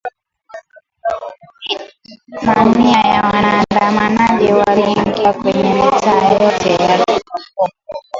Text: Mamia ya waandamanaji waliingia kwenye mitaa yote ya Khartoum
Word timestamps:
Mamia 2.43 3.01
ya 3.01 3.21
waandamanaji 3.21 4.53
waliingia 4.53 5.33
kwenye 5.33 5.63
mitaa 5.73 6.31
yote 6.33 6.73
ya 6.73 6.97
Khartoum 7.05 7.69